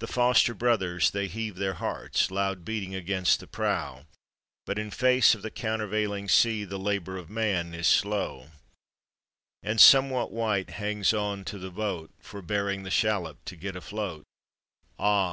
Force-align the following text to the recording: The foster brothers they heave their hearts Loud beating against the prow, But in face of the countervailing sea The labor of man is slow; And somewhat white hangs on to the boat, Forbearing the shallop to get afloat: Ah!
The 0.00 0.08
foster 0.08 0.52
brothers 0.52 1.12
they 1.12 1.28
heave 1.28 1.54
their 1.54 1.74
hearts 1.74 2.28
Loud 2.32 2.64
beating 2.64 2.92
against 2.96 3.38
the 3.38 3.46
prow, 3.46 4.04
But 4.66 4.80
in 4.80 4.90
face 4.90 5.32
of 5.36 5.42
the 5.42 5.50
countervailing 5.52 6.28
sea 6.28 6.64
The 6.64 6.76
labor 6.76 7.16
of 7.16 7.30
man 7.30 7.72
is 7.72 7.86
slow; 7.86 8.48
And 9.62 9.80
somewhat 9.80 10.32
white 10.32 10.70
hangs 10.70 11.12
on 11.14 11.44
to 11.44 11.60
the 11.60 11.70
boat, 11.70 12.10
Forbearing 12.18 12.82
the 12.82 12.90
shallop 12.90 13.44
to 13.44 13.54
get 13.54 13.76
afloat: 13.76 14.24
Ah! 14.98 15.32